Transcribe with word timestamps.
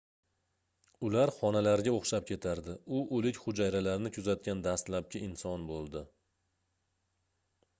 ular 1.07 1.31
xonalarga 1.33 1.91
oʻxshab 1.97 2.25
ketardi 2.31 2.75
u 2.99 3.01
oʻlik 3.17 3.41
hujayralarni 3.43 4.13
kuzatgan 4.17 4.65
dastlabki 4.69 5.23
inson 5.29 5.67
boʻldi 5.73 6.03